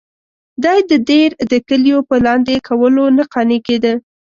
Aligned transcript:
دی 0.63 0.79
د 0.89 0.91
دیر 1.09 1.29
د 1.51 1.53
کلیو 1.67 1.99
په 2.09 2.15
لاندې 2.25 2.55
کولو 2.67 3.03
نه 3.17 3.23
قانع 3.33 3.59
کېده. 3.67 3.93